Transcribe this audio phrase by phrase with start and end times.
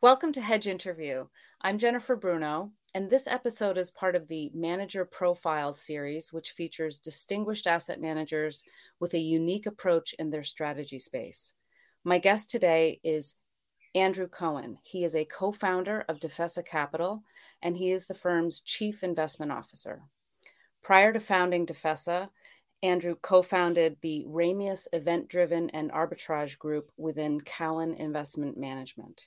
[0.00, 1.26] Welcome to Hedge Interview.
[1.60, 7.00] I'm Jennifer Bruno, and this episode is part of the Manager Profile series, which features
[7.00, 8.62] distinguished asset managers
[9.00, 11.54] with a unique approach in their strategy space.
[12.04, 13.38] My guest today is
[13.92, 14.78] Andrew Cohen.
[14.84, 17.24] He is a co founder of Defessa Capital,
[17.60, 20.02] and he is the firm's chief investment officer.
[20.80, 22.28] Prior to founding Defessa,
[22.84, 29.26] Andrew co founded the Ramius Event Driven and Arbitrage Group within Cowen Investment Management.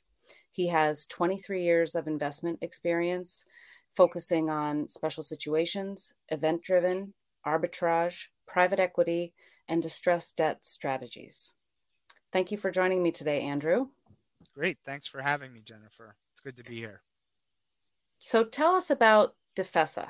[0.52, 3.46] He has 23 years of investment experience
[3.94, 7.14] focusing on special situations, event driven,
[7.46, 9.34] arbitrage, private equity,
[9.68, 11.54] and distressed debt strategies.
[12.32, 13.88] Thank you for joining me today, Andrew.
[14.54, 14.78] Great.
[14.86, 16.16] Thanks for having me, Jennifer.
[16.32, 17.02] It's good to be here.
[18.18, 20.10] So tell us about Defessa.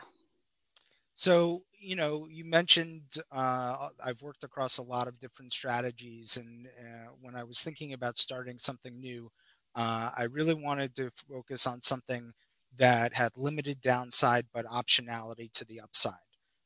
[1.14, 6.38] So, you know, you mentioned uh, I've worked across a lot of different strategies.
[6.38, 9.32] And uh, when I was thinking about starting something new,
[9.76, 12.34] uh, I really wanted to focus on something
[12.78, 16.14] that had limited downside but optionality to the upside.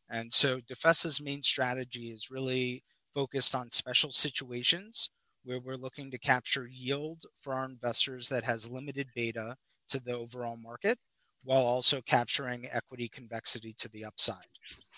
[0.10, 2.84] And so Defessa's main strategy is really
[3.14, 5.10] focused on special situations
[5.44, 9.56] where we're looking to capture yield for our investors that has limited beta
[9.90, 10.98] to the overall market
[11.44, 14.36] while also capturing equity convexity to the upside.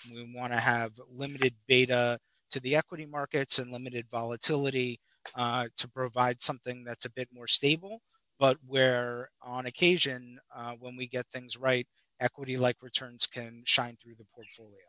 [0.10, 2.20] We want to have limited beta
[2.52, 5.00] to the equity markets and limited volatility
[5.36, 8.02] uh, to provide something that's a bit more stable,
[8.40, 11.88] but where on occasion, uh, when we get things right,
[12.20, 14.86] equity like returns can shine through the portfolio.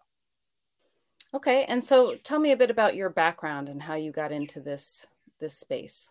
[1.35, 4.61] Okay, and so tell me a bit about your background and how you got into
[4.61, 5.07] this
[5.41, 6.11] this space.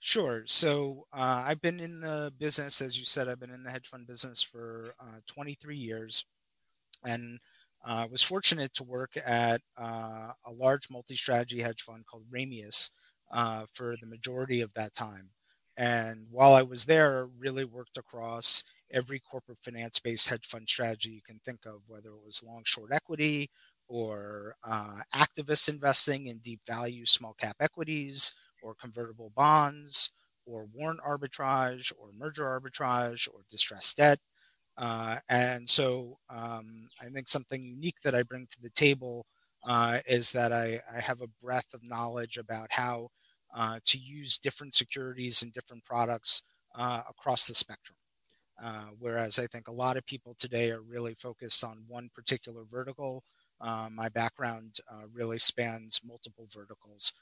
[0.00, 0.42] Sure.
[0.44, 3.86] So uh, I've been in the business, as you said, I've been in the hedge
[3.88, 6.26] fund business for uh, 23 years,
[7.04, 7.38] and
[7.84, 12.90] I uh, was fortunate to work at uh, a large multi-strategy hedge fund called Ramius
[13.30, 15.30] uh, for the majority of that time.
[15.76, 21.22] And while I was there, really worked across every corporate finance-based hedge fund strategy you
[21.22, 23.50] can think of, whether it was long-short equity
[23.88, 30.10] or uh, activist investing in deep value small cap equities or convertible bonds
[30.46, 34.20] or warrant arbitrage or merger arbitrage or distressed debt
[34.76, 39.26] uh, and so um, I think something unique that I bring to the table
[39.66, 43.08] uh, is that I, I, have a breadth of knowledge about how
[43.56, 46.42] uh, to use different securities and different products
[46.74, 47.96] uh, across the spectrum.
[48.62, 52.64] Uh, whereas I think a lot of people today are really focused on one particular
[52.64, 53.24] vertical.
[53.60, 54.80] Uh, my background
[55.12, 57.12] really spans multiple verticals,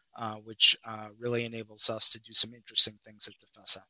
[0.42, 0.76] which
[1.19, 3.82] really enables us to do some interesting things at Defessa.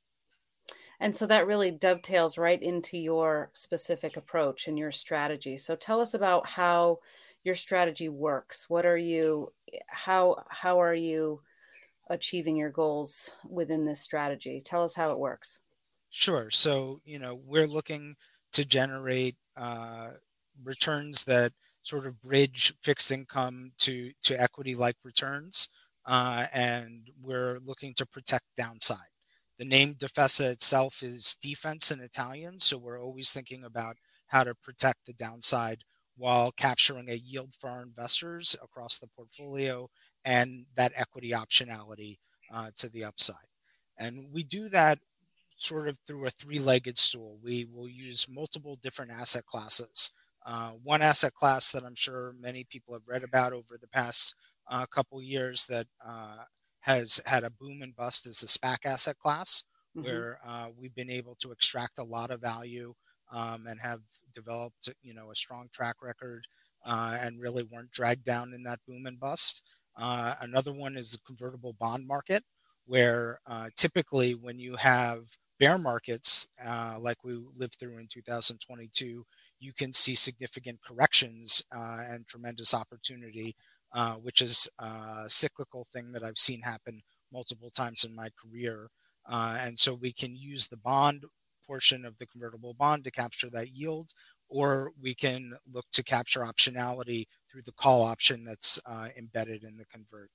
[1.03, 5.57] And so that really dovetails right into your specific approach and your strategy.
[5.57, 7.01] So tell us about how
[7.43, 8.71] your strategy works.
[8.71, 9.53] What are you
[9.89, 11.41] how how are you
[12.09, 14.61] achieving your goals within this strategy?
[14.61, 15.59] Tell us how it works.
[16.11, 16.53] Sure.
[16.53, 18.15] So, you know, we're looking
[18.53, 20.11] to generate uh,
[20.63, 21.53] returns that
[21.83, 25.69] sort of bridge fixed income to to equity like returns,
[26.07, 29.12] uh, and we're looking to protect downside.
[29.59, 33.97] The name Defesa itself is defense in Italian, so we're always thinking about
[34.29, 35.85] how to protect the downside
[36.17, 39.89] while capturing a yield for our investors across the portfolio
[40.25, 42.19] and that equity optionality
[42.53, 43.37] uh, to the upside.
[43.99, 44.99] And we do that
[45.57, 47.39] sort of through a three legged stool.
[47.43, 50.11] We will use multiple different asset classes.
[50.45, 54.35] Uh, one asset class that I'm sure many people have read about over the past
[54.69, 56.39] uh, couple years that uh,
[56.83, 59.65] has had a boom and bust is the SPAC asset class,
[59.97, 60.07] mm-hmm.
[60.07, 62.95] where uh, we've been able to extract a lot of value
[63.33, 64.01] um, and have
[64.35, 66.47] developed, you know, a strong track record
[66.85, 69.63] uh, and really weren't dragged down in that boom and bust.
[69.97, 72.43] Uh, another one is the convertible bond market,
[72.87, 79.25] where uh, typically when you have bear markets uh, like we lived through in 2022,
[79.61, 83.55] you can see significant corrections uh, and tremendous opportunity
[83.95, 87.03] uh, which is a cyclical thing that I've seen happen
[87.33, 88.89] multiple times in my career.
[89.29, 91.25] Uh, and so we can use the bond
[91.67, 94.13] portion of the convertible bond to capture that yield,
[94.49, 99.77] or we can look to capture optionality through the call option that's uh, embedded in
[99.77, 100.31] the convert.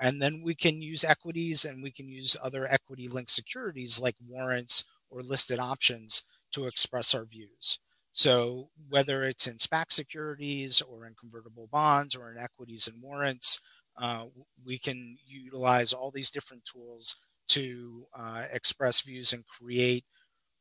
[0.00, 4.16] And then we can use equities and we can use other equity linked securities like
[4.26, 6.22] warrants or listed options
[6.52, 7.78] to express our views.
[8.12, 13.60] So whether it's in SPAC securities or in convertible bonds or in equities and warrants,
[13.96, 14.26] uh,
[14.66, 17.16] we can utilize all these different tools
[17.48, 20.04] to uh, express views and create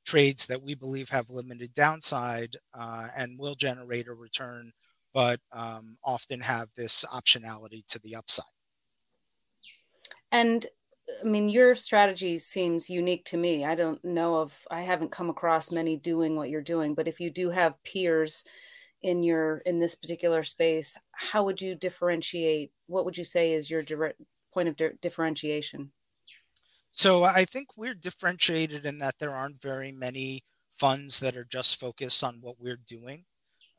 [0.05, 4.71] trades that we believe have limited downside uh, and will generate a return,
[5.13, 8.45] but um, often have this optionality to the upside.
[10.31, 10.65] And
[11.19, 13.65] I mean, your strategy seems unique to me.
[13.65, 17.19] I don't know of, I haven't come across many doing what you're doing, but if
[17.19, 18.43] you do have peers
[19.01, 22.71] in your in this particular space, how would you differentiate?
[22.87, 24.21] What would you say is your direct
[24.53, 25.91] point of di- differentiation?
[26.91, 31.79] So I think we're differentiated in that there aren't very many funds that are just
[31.79, 33.25] focused on what we're doing.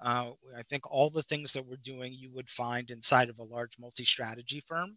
[0.01, 3.45] Uh, I think all the things that we're doing you would find inside of a
[3.45, 4.97] large multi-strategy firm.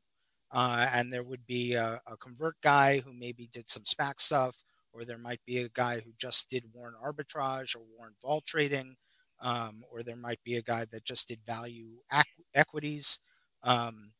[0.53, 4.63] Uh, and there would be a, a, convert guy who maybe did some SPAC stuff,
[4.93, 8.95] or there might be a guy who just did warrant arbitrage or warrant vol trading,
[9.41, 11.87] um, or there might be a guy that just did value
[12.53, 13.17] equities.
[13.63, 14.11] Um,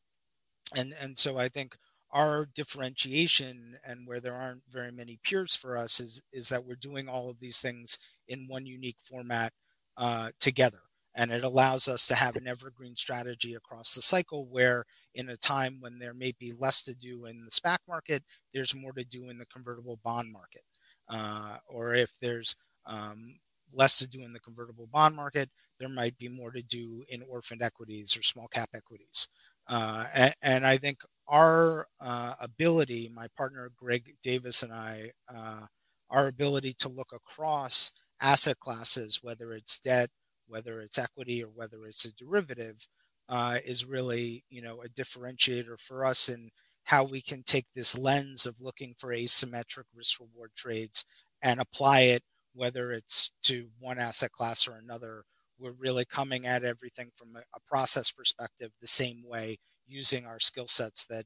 [0.74, 1.76] and and so I think
[2.10, 6.74] our differentiation and where there aren't very many peers for us is is that we're
[6.74, 7.96] doing all of these things
[8.26, 9.52] in one unique format
[9.96, 10.80] uh, together
[11.14, 14.84] and it allows us to have an evergreen strategy across the cycle where
[15.14, 18.74] in a time when there may be less to do in the SPAC market, there's
[18.74, 20.62] more to do in the convertible bond market.
[21.08, 22.56] Uh, or if there's
[22.86, 23.36] um,
[23.72, 27.22] less to do in the convertible bond market, there might be more to do in
[27.22, 29.28] orphaned equities or small cap equities.
[29.68, 35.62] Uh, and, and, I think our uh, ability, my partner Greg Davis and I, uh,
[36.10, 37.90] our ability to look across
[38.20, 40.10] asset classes, whether it's debt,
[40.46, 42.86] whether it's equity or whether it's a derivative,
[43.28, 46.50] uh, is really you know a differentiator for us in
[46.84, 51.04] how we can take this lens of looking for asymmetric risk reward trades
[51.42, 52.22] and apply it
[52.54, 55.24] whether it's to one asset class or another.
[55.58, 60.40] We're really coming at everything from a, a process perspective the same way using our
[60.40, 61.24] skill sets that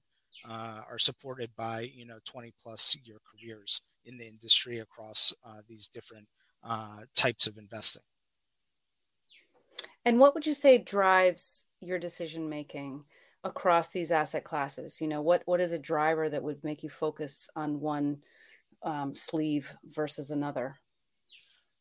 [0.49, 5.61] uh, are supported by you know 20 plus year careers in the industry across uh,
[5.69, 6.27] these different
[6.65, 8.03] uh, types of investing
[10.05, 13.05] and what would you say drives your decision making
[13.45, 15.01] across these asset classes?
[15.01, 18.19] You know, what what is a driver that would make you focus on one
[18.83, 20.77] um, sleeve versus another?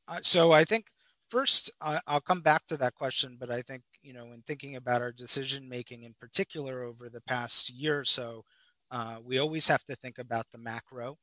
[0.08, 0.88] Uh, so I think
[1.30, 4.76] first uh, I'll come back to that question, but I think you know, in thinking
[4.76, 8.44] about our decision making in particular over the past year or so,
[8.92, 11.18] uh, we always have to think about the macro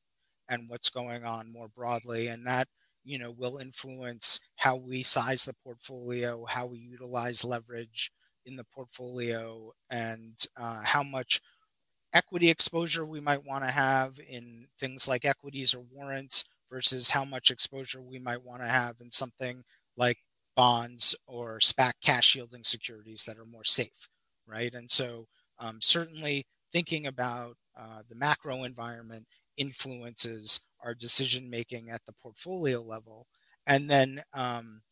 [0.49, 2.69] and what's going on more broadly, and that
[3.05, 8.11] you know will influence how we size the portfolio, how we utilize leverage
[8.47, 11.41] in the portfolio, and uh, how much
[12.13, 17.25] equity exposure we might want to have in things like equities or warrants versus how
[17.25, 19.63] much exposure we might want to have in something
[19.97, 20.19] like
[20.57, 24.09] bonds or SPAC cash yielding securities that are more safe,
[24.47, 24.73] right?
[24.75, 25.27] And so,
[25.59, 32.83] um, certainly thinking about uh, the macro environment influences our decision making at the portfolio
[32.83, 33.27] level.
[33.67, 34.83] And then um,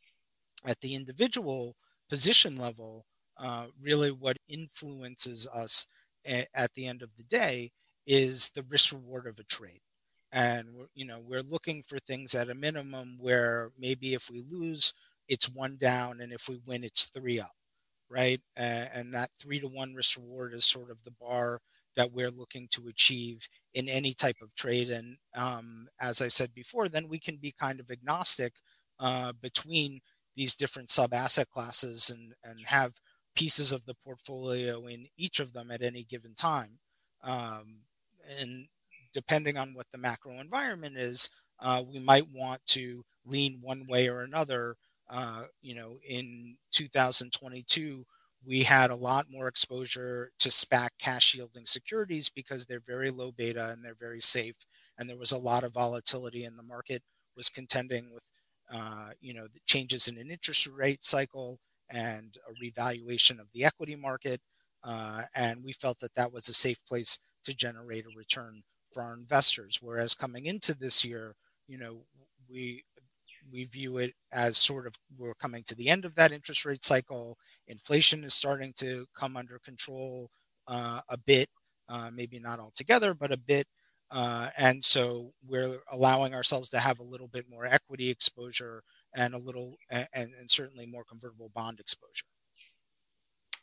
[0.65, 1.77] at the individual
[2.09, 3.07] position level,
[3.37, 5.87] uh, really what influences us
[6.27, 7.73] a- at the end of the day
[8.07, 9.81] is the risk reward of a trade.
[10.31, 14.95] And you know we're looking for things at a minimum where maybe if we lose,
[15.29, 17.53] it's one down, and if we win, it's three up,
[18.09, 18.41] right?
[18.57, 18.61] Uh,
[18.95, 21.61] and that three to one risk reward is sort of the bar
[21.97, 24.91] that we're looking to achieve in any type of trade.
[24.91, 28.55] And um, as I said before, then we can be kind of agnostic
[29.01, 30.01] uh, between
[30.37, 33.01] these different sub asset classes and, and have
[33.35, 36.79] pieces of the portfolio in each of them at any given time.
[37.23, 37.81] Um,
[38.41, 38.67] and
[39.13, 41.31] depending on what the macro environment is,
[41.61, 44.77] uh, we might want to lean one way or another.
[45.09, 48.05] Uh, you know, in 2022,
[48.45, 53.31] we had a lot more exposure to SPAC cash yielding securities because they're very low
[53.33, 54.57] beta and they're very safe.
[54.99, 57.03] And there was a lot of volatility in the market
[57.37, 58.25] was contending with,
[58.73, 61.59] uh, you know, the changes in an interest rate cycle
[61.89, 64.41] and a revaluation of the equity market.
[64.85, 69.03] Uh, and we felt that that was a safe place to generate a return for
[69.03, 69.79] our investors.
[69.81, 71.35] Whereas coming into this year,
[71.69, 72.03] you know,
[72.51, 72.85] we
[73.51, 76.85] we view it as sort of we're coming to the end of that interest rate
[76.85, 77.39] cycle.
[77.67, 80.31] Inflation is starting to come under control
[80.69, 81.49] uh, a bit,
[81.89, 83.67] uh, maybe not altogether, but a bit.
[84.11, 88.83] Uh, and so we're allowing ourselves to have a little bit more equity exposure
[89.15, 92.27] and a little, and, and certainly more convertible bond exposure.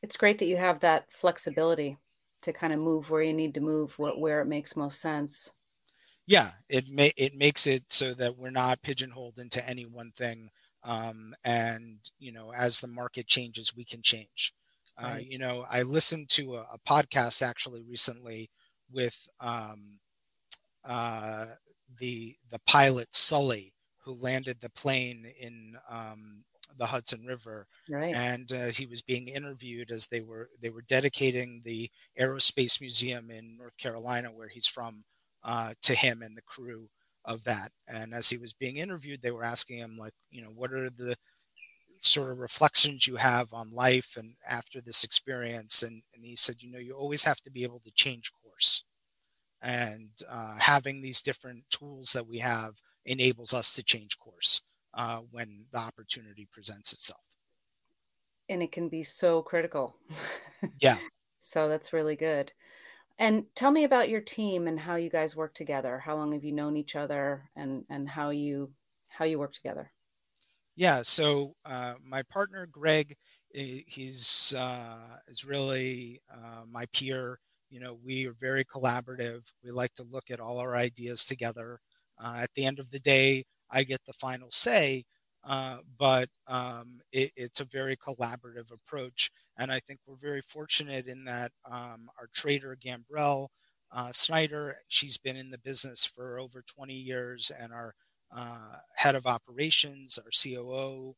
[0.02, 1.98] It's great that you have that flexibility
[2.42, 5.52] to kind of move where you need to move, where it makes most sense
[6.30, 10.52] yeah, it may it makes it so that we're not pigeonholed into any one thing.
[10.84, 14.54] Um, and you know, as the market changes, we can change.
[14.96, 15.26] Uh, right.
[15.26, 18.52] You know, I listened to a, a podcast actually recently
[18.92, 19.98] with um,
[20.86, 21.48] uh,
[21.98, 23.74] the the pilot Sully,
[24.06, 26.44] who landed the plane in um,
[26.78, 28.14] the Hudson River, right.
[28.14, 33.32] and uh, he was being interviewed as they were they were dedicating the Aerospace Museum
[33.32, 35.04] in North Carolina, where he's from,
[35.44, 36.90] uh, to him and the crew
[37.26, 37.72] of that.
[37.88, 40.90] And as he was being interviewed, they were asking him, like, you know, what are
[40.90, 41.16] the
[41.98, 45.84] sort of reflections you have on life and after this experience?
[45.84, 48.84] And, and he said, you know, you always have to be able to change course.
[49.62, 54.62] And uh, having these different tools that we have enables us to change course
[54.94, 57.34] uh, when the opportunity presents itself.
[58.48, 59.96] And it can be so critical.
[60.80, 60.98] yeah.
[61.40, 62.54] so that's really good.
[63.20, 66.00] And tell me about your team and how you guys work together.
[66.00, 68.74] How long have you known each other, and and how you
[69.10, 69.94] how you work together?
[70.76, 71.02] Yeah.
[71.02, 73.18] So uh, my partner Greg,
[73.52, 77.40] he's uh, is really uh, my peer.
[77.70, 79.52] You know, we are very collaborative.
[79.64, 81.80] We like to look at all our ideas together.
[82.18, 85.06] Uh, at the end of the day, I get the final say,
[85.44, 89.30] uh, but um, it, it's a very collaborative approach.
[89.60, 93.50] And I think we're very fortunate in that um, our trader, Gambrell
[93.92, 97.94] uh, Snyder, she's been in the business for over 20 years, and our
[98.36, 101.16] uh, head of operations, our COO,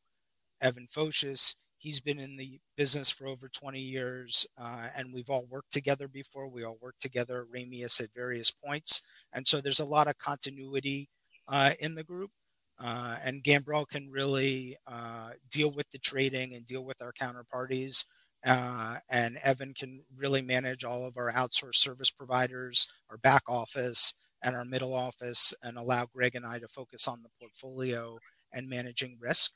[0.60, 5.46] Evan Focius, he's been in the business for over 20 years, uh, and we've all
[5.50, 6.48] worked together before.
[6.48, 9.02] We all worked together at Ramius at various points.
[9.32, 11.08] And so there's a lot of continuity
[11.48, 12.30] uh, in the group.
[12.78, 18.04] Uh, and Gambrell can really uh, deal with the trading and deal with our counterparties.
[18.44, 24.14] Uh, and Evan can really manage all of our outsourced service providers, our back office,
[24.42, 28.18] and our middle office, and allow Greg and I to focus on the portfolio
[28.52, 29.52] and managing risk.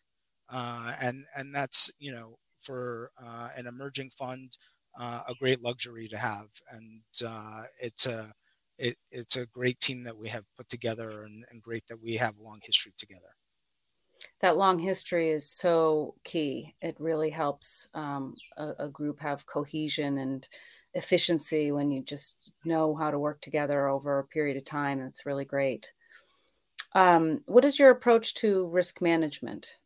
[0.49, 4.57] Uh, and and that's you know for uh, an emerging fund
[4.99, 7.03] uh, a great luxury to have, and
[7.81, 8.33] it's a
[8.79, 12.15] it, it's a great team that we have put together and, and great that we
[12.17, 13.31] have a long history together
[14.41, 16.75] that long history is so key.
[16.83, 20.47] It really helps um, a, a, group have cohesion and
[20.95, 25.27] efficiency when you just know how to work together over a period of time that's
[25.27, 25.93] really great.
[26.95, 29.77] Um, what is your approach to risk management?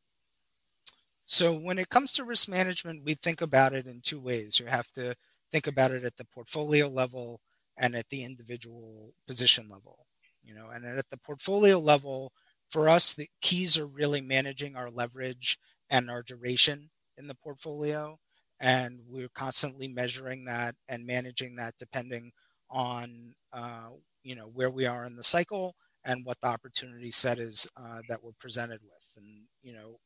[1.24, 4.60] So when it comes to risk management we think about it in two ways.
[4.60, 5.14] You have to
[5.50, 7.40] think about it at the portfolio level
[7.76, 10.06] and at the individual position level
[10.42, 12.32] you know and at the portfolio level
[12.70, 15.58] for us the keys are really managing our leverage
[15.88, 18.18] and our duration in the portfolio.
[18.58, 22.32] And we're constantly measuring that and managing that depending
[22.70, 23.88] on uh,
[24.22, 25.74] you know where we are in the cycle
[26.04, 29.08] and what the opportunity set is uh, that we're presented with.
[29.16, 29.98] And you know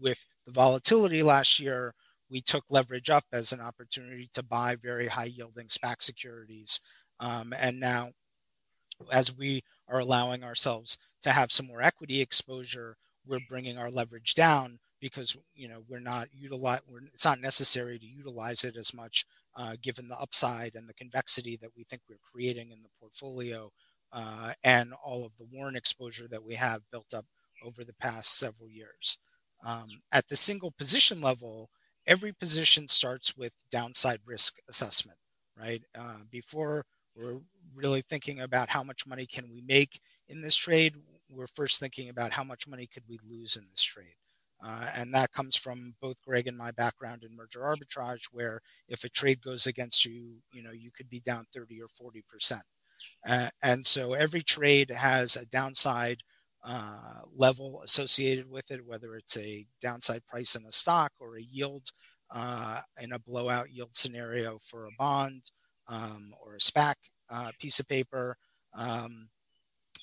[0.00, 1.94] with the volatility last year
[2.30, 6.80] we took leverage up as an opportunity to buy very high yielding SPAC securities.
[7.20, 8.10] Um, and now,
[9.12, 12.96] as we are allowing ourselves to have some more equity exposure,
[13.26, 17.98] we're bringing our leverage down because you know we're not utilize we're, it's not necessary
[17.98, 19.24] to utilize it as much
[19.56, 23.70] uh, given the upside and the convexity that we think we're creating in the portfolio
[24.12, 27.26] uh, and all of the warrant exposure that we have built up
[27.64, 29.18] over the past several years.
[29.64, 31.70] Um, at the single position level,
[32.06, 35.18] every position starts with downside risk assessment,
[35.58, 35.82] right?
[35.98, 37.40] Uh, before we're
[37.74, 40.94] really thinking about how much money can we make in this trade.
[41.28, 44.14] We're first thinking about how much money could we lose in this trade.
[44.64, 49.04] Uh, and that comes from both Greg and my background in merger arbitrage, where if
[49.04, 52.62] a trade goes against you, you know, you could be down 30 or 40 percent.
[53.26, 56.22] Uh, and so every trade has a downside
[56.64, 61.42] uh, level associated with it, whether it's a downside price in a stock or a
[61.42, 61.90] yield
[62.30, 65.50] uh, in a blowout yield scenario for a bond
[65.88, 66.94] um, or a SPAC
[67.30, 68.36] uh, piece of paper,
[68.74, 69.28] um,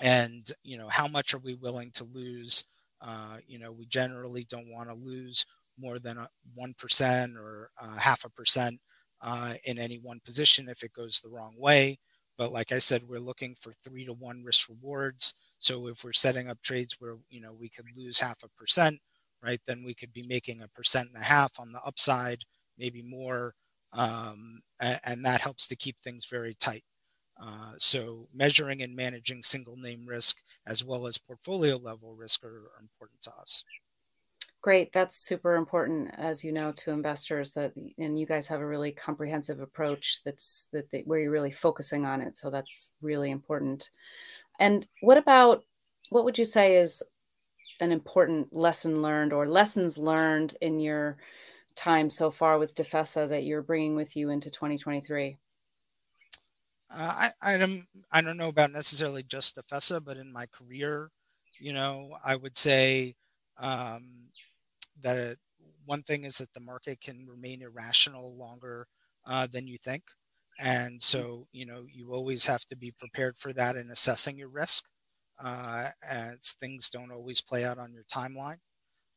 [0.02, 2.64] and you know how much are we willing to lose?
[3.02, 5.46] Uh, you know, we generally don't want to lose
[5.78, 6.18] more than
[6.54, 8.80] one percent or half a percent
[9.22, 12.00] uh, in any one position if it goes the wrong way.
[12.38, 15.34] But like I said, we're looking for three to one risk rewards.
[15.60, 19.00] So if we're setting up trades where you know we could lose half a percent,
[19.44, 22.40] right, then we could be making a percent and a half on the upside,
[22.78, 23.56] maybe more
[23.96, 26.84] um, and, and, that helps to keep things very tight.
[27.42, 30.38] Uh, so measuring and managing single name risk
[30.68, 33.64] as well as portfolio level risk are, are, important to us.
[34.62, 37.52] Great, that's super important, as you know, to investors.
[37.52, 40.22] That and you guys have a really comprehensive approach.
[40.24, 42.36] That's that they, where you're really focusing on it.
[42.36, 43.92] So that's really important.
[44.60, 45.64] And what about
[46.10, 47.04] what would you say is
[47.80, 51.18] an important lesson learned or lessons learned in your
[51.76, 55.38] time so far with Defesa that you're bringing with you into 2023?
[56.90, 61.12] Uh, I, I don't I don't know about necessarily just Defesa, but in my career,
[61.60, 63.16] you know, I would say
[63.58, 64.30] um,
[65.02, 65.38] that
[65.86, 68.88] one thing is that the market can remain irrational longer
[69.26, 70.04] uh, than you think.
[70.60, 74.50] and so you know you always have to be prepared for that in assessing your
[74.50, 74.86] risk
[75.40, 78.60] uh, as things don't always play out on your timeline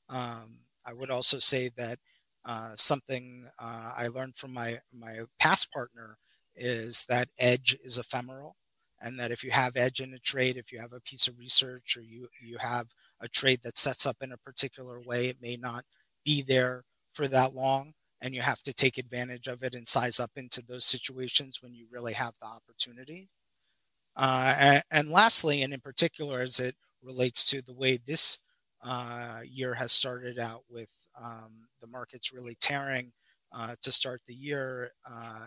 [0.08, 1.98] um, i would also say that
[2.44, 6.16] uh, something uh, i learned from my my past partner
[6.58, 8.56] is that edge is ephemeral
[9.00, 11.38] and that if you have edge in a trade if you have a piece of
[11.38, 12.88] research or you you have
[13.20, 15.84] a trade that sets up in a particular way it may not
[16.24, 20.18] be there for that long and you have to take advantage of it and size
[20.18, 23.28] up into those situations when you really have the opportunity.
[24.16, 28.38] Uh, and, and, lastly and in particular as it relates to the way this
[28.82, 33.12] uh, year has started out with um, the markets really tearing
[33.52, 35.46] uh, to start the year uh,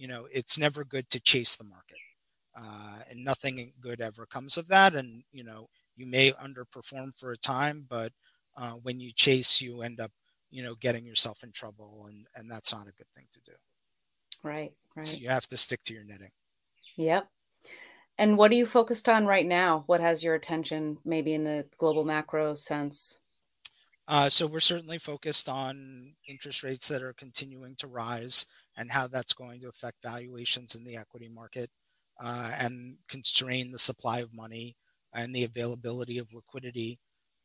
[0.00, 1.98] you know it's never good to chase the market
[2.56, 4.94] uh, and nothing good ever comes of that.
[4.94, 8.12] And you know, you may underperform for a time, but
[8.56, 10.10] uh, when you chase, you end up,
[10.50, 13.52] you know, getting yourself in trouble, and and that's not a good thing to do.
[14.42, 15.06] Right, right.
[15.06, 16.30] So you have to stick to your knitting.
[16.96, 17.28] Yep.
[18.18, 19.84] And what are you focused on right now?
[19.86, 23.20] What has your attention, maybe in the global macro sense?
[24.10, 29.06] Uh, so we're certainly focused on interest rates that are continuing to rise and how
[29.08, 31.70] that's going to affect valuations in the equity market
[32.20, 34.76] uh, and constrain the supply of money
[35.14, 36.98] and the availability of liquidity.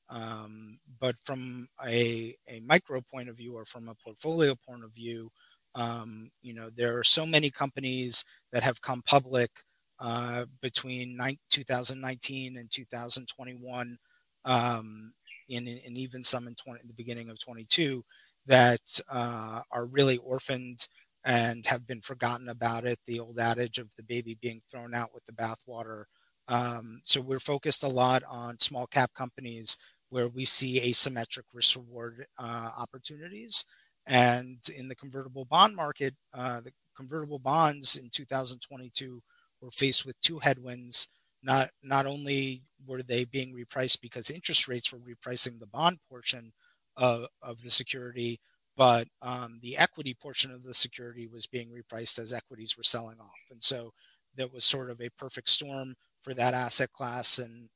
[0.10, 4.94] Um, but from a, a micro point of view or from a portfolio point of
[4.94, 5.32] view,
[5.76, 9.52] um, you know, there are so many companies that have come public
[10.00, 11.18] uh, between
[11.52, 13.98] 2019 and 2021,
[14.46, 15.14] um,
[15.50, 18.04] and, and, even some in, 20, in the beginning of 22
[18.46, 20.88] that uh, are really orphaned
[21.24, 23.00] and have been forgotten about it.
[23.06, 26.06] The old adage of the baby being thrown out with the bathwater.
[26.48, 29.78] Um, so we're focused a lot on small cap companies
[30.10, 33.66] where we see asymmetric risk reward uh, opportunities.
[34.06, 39.22] And in the convertible bond market, uh, the convertible bonds in 2022
[39.62, 41.08] were faced with two headwinds.
[41.46, 46.54] Not not only were they being repriced because interest rates were repricing the bond portion
[46.98, 48.40] of, of the security,
[48.76, 53.20] but um, the equity portion of the security was being repriced as equities were selling
[53.20, 53.44] off.
[53.52, 53.94] And so
[54.36, 57.38] that was sort of a perfect storm for that asset class.
[57.38, 57.70] And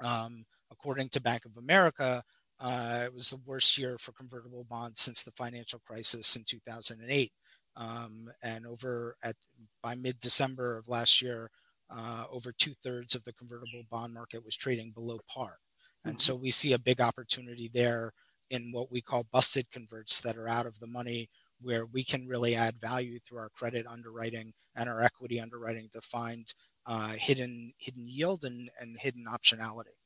[0.00, 2.22] um, according to Bank of America,
[2.60, 7.32] uh, it was the worst year for convertible bonds since the financial crisis in 2008.
[7.76, 9.34] Um, and over at
[9.82, 11.50] by mid-December of last year,
[11.90, 15.58] uh, over two thirds of the convertible bond market was trading below par.
[16.04, 16.20] And mm-hmm.
[16.20, 18.12] so we see a big opportunity there
[18.50, 21.28] in what we call busted converts that are out of the money
[21.60, 26.00] where we can really add value through our credit underwriting and our equity underwriting to
[26.00, 26.52] find
[26.86, 29.96] uh, hidden hidden yield and, and hidden optionality.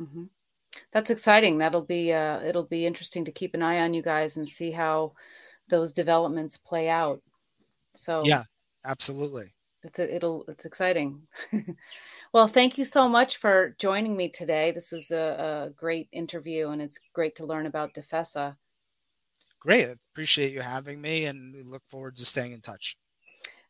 [0.00, 0.24] Mm-hmm.
[0.92, 1.58] That's exciting.
[1.58, 4.72] That'll be uh, it'll be interesting to keep an eye on you guys and see
[4.72, 5.12] how
[5.68, 7.22] those developments play out.
[7.94, 8.44] So yeah,
[8.84, 9.54] absolutely.
[9.84, 11.22] It's a, it'll it's exciting.
[12.34, 14.72] Well, thank you so much for joining me today.
[14.72, 18.56] This was a, a great interview, and it's great to learn about Defesa.
[19.60, 19.86] Great.
[20.12, 22.96] Appreciate you having me, and we look forward to staying in touch.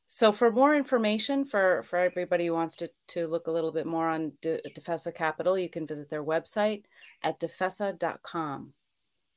[0.06, 3.84] So, for more information for, for everybody who wants to, to look a little bit
[3.84, 6.84] more on De- Defesa Capital, you can visit their website
[7.22, 8.72] at defesa.com.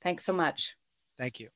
[0.02, 0.78] Thanks so much.
[1.20, 1.50] Thank you.